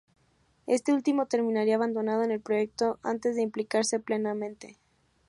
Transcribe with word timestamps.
Este 0.65 0.93
último 0.93 1.27
terminaría 1.27 1.75
abandonando 1.75 2.23
el 2.33 2.41
proyecto 2.41 2.97
antes 3.03 3.35
de 3.35 3.43
implicarse 3.43 3.99
plenamente. 3.99 4.79